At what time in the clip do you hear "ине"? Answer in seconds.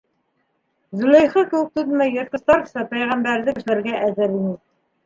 4.43-4.61